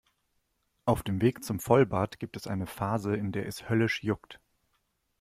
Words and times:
Auf 0.85 1.03
dem 1.03 1.21
Weg 1.21 1.43
zum 1.43 1.59
Vollbart 1.59 2.19
gibt 2.19 2.35
es 2.35 2.47
eine 2.47 2.65
Phase, 2.65 3.15
in 3.15 3.31
der 3.31 3.45
es 3.45 3.69
höllisch 3.69 4.01
juckt. 4.03 4.39